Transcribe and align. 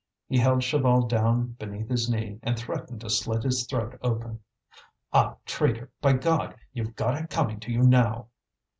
He 0.27 0.39
held 0.39 0.61
Chaval 0.63 1.07
down 1.07 1.51
beneath 1.59 1.87
his 1.87 2.09
knee 2.09 2.39
and 2.41 2.57
threatened 2.57 3.01
to 3.01 3.09
slit 3.11 3.43
his 3.43 3.67
throat 3.67 3.99
open. 4.01 4.39
"Ah, 5.13 5.35
traitor! 5.45 5.91
by 6.01 6.13
God! 6.13 6.55
you've 6.73 6.95
got 6.95 7.21
it 7.23 7.29
coming 7.29 7.59
to 7.59 7.71
you 7.71 7.83
now!" 7.83 8.29